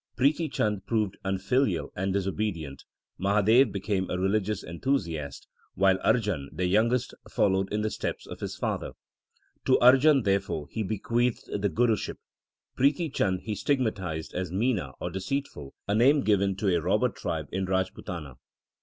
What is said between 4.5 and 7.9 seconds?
enthusiast, while Arjan, the youngest, followed in